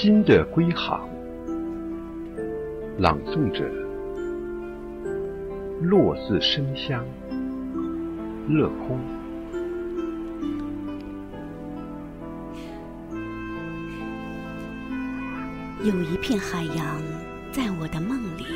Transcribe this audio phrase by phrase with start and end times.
[0.00, 1.08] 新的归航。
[2.98, 3.68] 朗诵者：
[5.82, 7.04] 落字生香，
[8.48, 9.00] 乐空。
[15.82, 17.02] 有一片海洋
[17.50, 18.46] 在我的梦里，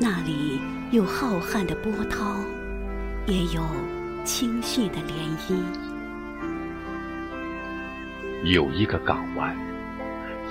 [0.00, 0.60] 那里
[0.90, 2.34] 有浩瀚的波涛，
[3.28, 3.62] 也有
[4.24, 5.54] 清晰的涟漪。
[8.42, 9.56] 有一个港湾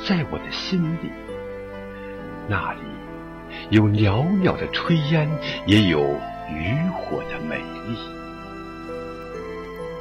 [0.08, 1.10] 在我的心里，
[2.48, 2.82] 那里
[3.72, 5.28] 有袅袅的炊烟，
[5.66, 6.00] 也有
[6.48, 7.98] 渔火的美丽。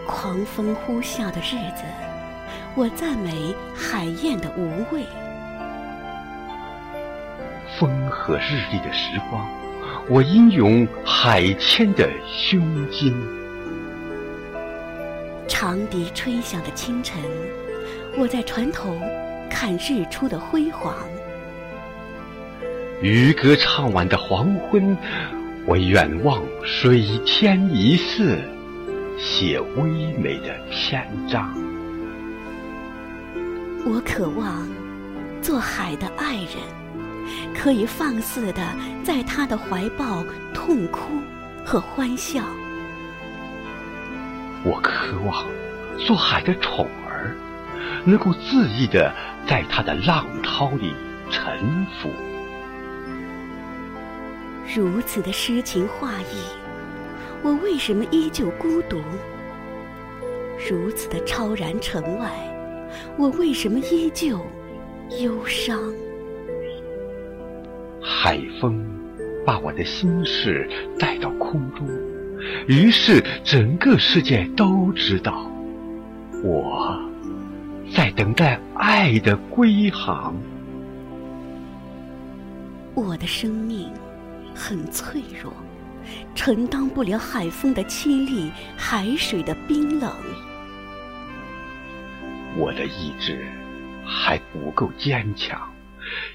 [0.06, 1.84] 狂风呼啸的日子。
[2.76, 5.04] 我赞美海燕的无畏，
[7.78, 9.46] 风和日丽的时光，
[10.10, 13.14] 我英勇海天的胸襟。
[15.48, 17.22] 长笛吹响的清晨，
[18.18, 18.98] 我在船头
[19.54, 20.92] 看日出的辉煌。
[23.00, 24.96] 渔歌唱晚的黄昏，
[25.64, 28.36] 我远望水天一色，
[29.16, 31.54] 写微美的篇章。
[33.86, 34.66] 我渴望
[35.40, 38.60] 做海的爱人，可以放肆的
[39.04, 41.00] 在他的怀抱痛哭
[41.64, 42.42] 和欢笑。
[44.64, 45.46] 我渴望
[45.98, 47.03] 做海的宠儿，
[48.04, 49.12] 能够恣意的
[49.46, 50.92] 在他的浪涛里
[51.30, 52.10] 沉浮。
[54.74, 56.42] 如此的诗情画意，
[57.42, 59.00] 我为什么依旧孤独？
[60.70, 62.30] 如此的超然城外。
[63.16, 64.40] 我为什么依旧
[65.20, 65.78] 忧伤？
[68.00, 68.84] 海风
[69.44, 71.86] 把我的心事带到空中，
[72.66, 75.50] 于是整个世界都知道，
[76.42, 76.96] 我
[77.94, 80.34] 在等待爱的归航。
[82.92, 83.88] 我的生命
[84.52, 85.52] 很脆弱，
[86.34, 90.12] 承担不了海风的凄厉，海水的冰冷。
[92.56, 93.46] 我的意志
[94.04, 95.72] 还不够坚强，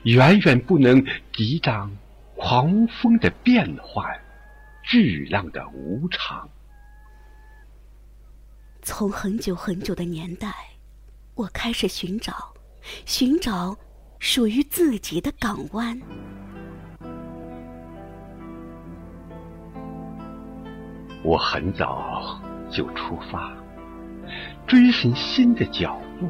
[0.04, 1.04] 远远不能
[1.34, 1.92] 抵挡
[2.36, 4.18] 狂风的变幻，
[4.82, 6.48] 巨浪的无常。
[8.82, 10.54] 从很久很久的年代，
[11.40, 12.34] 我开始寻找，
[13.06, 13.74] 寻找
[14.20, 15.98] 属于自己的港湾。
[21.24, 22.38] 我很早
[22.70, 23.56] 就出发。
[24.68, 26.28] 追寻新的脚步，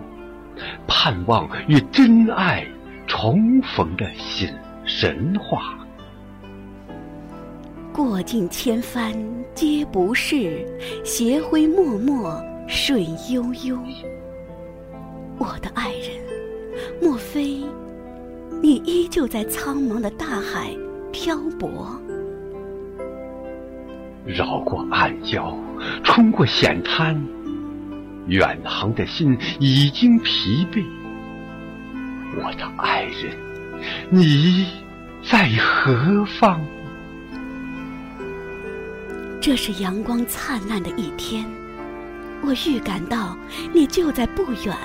[0.86, 2.64] 盼望与真爱
[3.08, 4.48] 重逢的新
[4.86, 5.76] 神话。
[7.92, 9.12] 过尽千帆
[9.56, 10.64] 皆不是，
[11.04, 13.76] 斜晖脉脉水悠悠。
[15.40, 16.20] 我的爱人，
[17.02, 17.64] 莫非
[18.62, 20.76] 你依旧在苍茫的大海
[21.14, 21.98] 漂泊？
[24.26, 25.56] 绕过暗礁，
[26.04, 27.20] 冲过险滩。
[28.28, 30.84] 远航的心已经疲惫，
[32.36, 33.34] 我的爱人，
[34.10, 34.68] 你
[35.24, 36.60] 在何方？
[39.42, 41.44] 这是阳光灿烂的一天，
[42.44, 43.36] 我预感到
[43.74, 44.76] 你就在不远。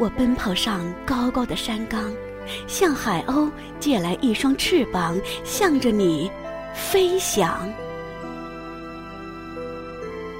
[0.00, 2.10] 我奔跑上高高的山岗，
[2.66, 6.30] 向海鸥借来一双翅膀，向着你
[6.72, 7.70] 飞翔。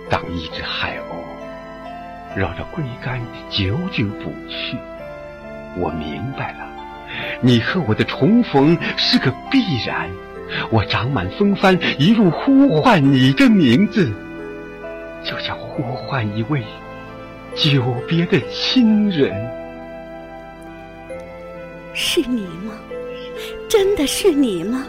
[0.08, 4.78] 当一只海鸥绕着桅杆久久不去，
[5.76, 6.66] 我明白了，
[7.42, 10.08] 你和我的重逢是个必然。
[10.70, 14.10] 我长满风帆，一路呼唤你的名字，
[15.22, 16.64] 就像呼唤一位
[17.56, 19.34] 久别的亲人。
[21.92, 22.74] 是你吗？
[23.68, 24.86] 真的是你吗？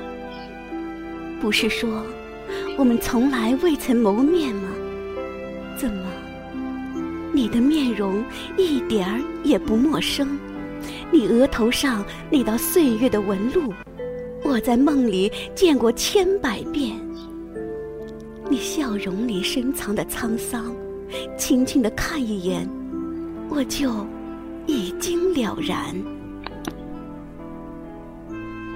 [1.42, 2.06] 不是说
[2.78, 4.70] 我们从来未曾谋面吗？
[5.76, 6.06] 怎么，
[7.34, 8.24] 你的面容
[8.58, 10.40] 一点儿也不陌生？
[11.12, 13.74] 你额头上那道岁月的纹路，
[14.44, 16.96] 我在梦里见过千百遍。
[18.50, 20.74] 你笑容里深藏的沧桑，
[21.38, 22.68] 轻轻的看一眼，
[23.50, 24.08] 我就
[24.66, 25.78] 已经了然。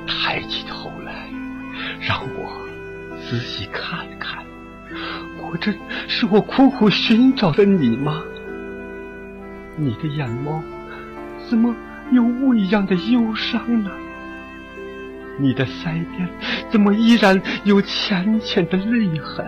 [0.07, 1.29] 抬起头来，
[2.01, 2.51] 让我
[3.29, 4.43] 仔细看看。
[5.41, 5.73] 我这
[6.07, 8.21] 是我苦苦寻找的你吗？
[9.77, 10.61] 你的眼眸
[11.49, 11.75] 怎么
[12.11, 13.91] 有雾一样的忧伤呢？
[15.37, 16.29] 你的腮边
[16.69, 19.45] 怎么依然有浅浅的泪痕？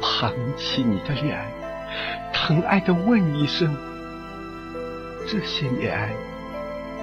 [0.00, 1.38] 捧起你的脸，
[2.32, 3.76] 疼爱的问一声：
[5.26, 6.10] 这些年，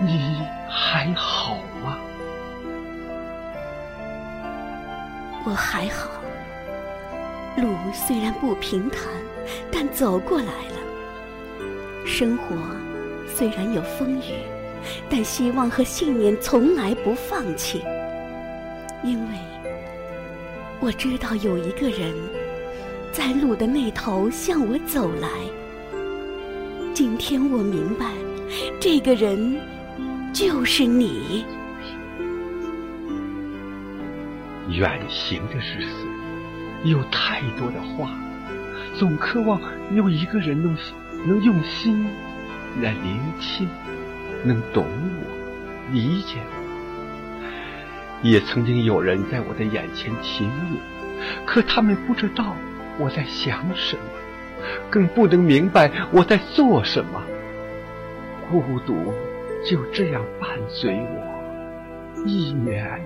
[0.01, 1.98] 你还好吗？
[5.45, 6.10] 我还好。
[7.57, 9.01] 路虽然不平坦，
[9.72, 12.06] 但走过来了。
[12.06, 12.56] 生活
[13.28, 14.44] 虽然有风雨，
[15.10, 17.84] 但希望和信念从来不放弃。
[19.04, 19.38] 因为
[20.80, 22.16] 我知道有一个人
[23.13, 25.30] 在路的那头向我走来。
[26.95, 28.07] 今天我明白，
[28.80, 29.56] 这个人
[30.33, 31.45] 就是你。
[34.68, 36.07] 远行的日子。
[36.86, 38.10] 有太多的话，
[38.98, 39.62] 总渴望
[39.94, 40.75] 有一个人能
[41.27, 42.04] 能用心
[42.81, 43.69] 来聆听，
[44.44, 48.27] 能懂我，理解我。
[48.27, 50.80] 也曾经有人在我的眼前停留，
[51.45, 52.56] 可他们不知道
[53.00, 54.04] 我在想什么，
[54.90, 57.22] 更不能明白我在做什么。
[58.51, 58.94] 孤独
[59.66, 63.01] 就这样伴随我，一年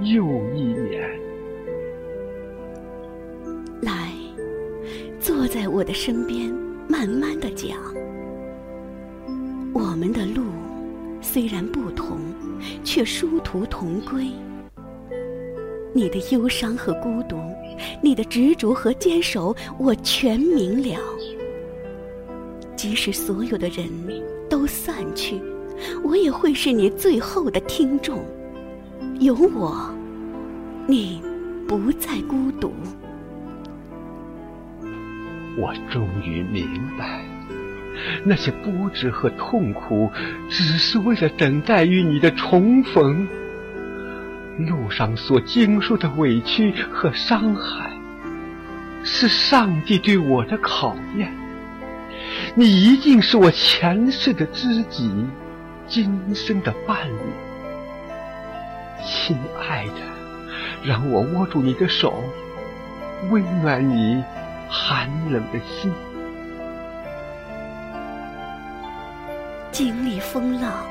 [0.00, 1.08] 又一年。
[3.82, 4.12] 来，
[5.20, 6.50] 坐在我的身边，
[6.88, 7.76] 慢慢的讲。
[9.74, 10.44] 我们的路
[11.20, 12.18] 虽然不同，
[12.82, 14.30] 却殊途同归。
[15.92, 17.36] 你的忧伤和孤独，
[18.02, 20.98] 你的执着和坚守，我全明了。
[22.76, 23.88] 即使所有的人
[24.48, 25.40] 都散去，
[26.04, 28.24] 我也会是你最后的听众。
[29.18, 29.92] 有我，
[30.86, 31.20] 你
[31.66, 32.72] 不再孤独。
[35.56, 37.24] 我终于明白，
[38.24, 40.08] 那些不知和痛苦，
[40.48, 43.26] 只是为了等待与你的重逢。
[44.58, 47.90] 路上所经受的委屈和伤害，
[49.02, 51.32] 是上帝对我的考验。
[52.54, 55.10] 你一定是我前世的知己，
[55.86, 57.14] 今生的伴侣。
[59.04, 60.02] 亲爱的，
[60.84, 62.22] 让我握住你的手，
[63.30, 64.22] 温暖你。
[64.70, 65.90] 寒冷的心，
[69.72, 70.84] 经历风浪，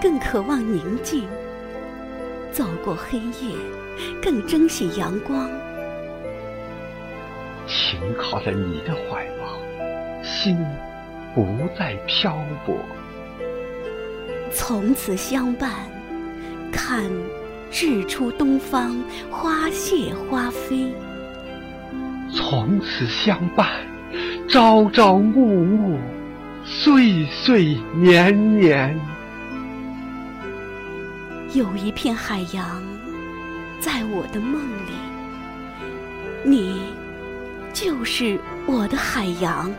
[0.00, 1.24] 更渴望宁静；
[2.52, 3.56] 走过黑夜，
[4.22, 5.48] 更珍惜阳光。
[7.66, 9.58] 停靠在你的怀抱，
[10.22, 10.58] 心
[11.34, 11.46] 不
[11.78, 12.76] 再漂泊。
[14.52, 15.70] 从此相伴，
[16.70, 17.10] 看
[17.72, 20.92] 日出东方，花谢花飞。
[22.34, 23.66] 从此相伴，
[24.46, 25.98] 朝朝暮暮，
[26.64, 28.98] 岁岁年年。
[31.54, 32.82] 有一片海洋，
[33.78, 34.92] 在我的梦里，
[36.42, 36.80] 你
[37.74, 39.70] 就是我的海洋。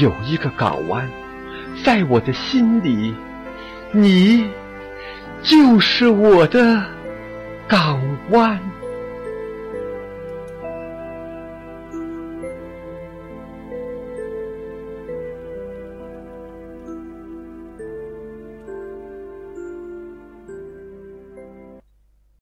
[0.00, 1.10] 有一个港湾，
[1.84, 3.12] 在我的心里，
[3.90, 4.48] 你
[5.42, 6.84] 就是我的
[7.66, 8.00] 港
[8.30, 8.60] 湾。